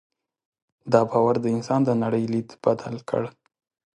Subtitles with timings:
[0.91, 3.23] دا باور د انسان د نړۍ لید بدل کړ.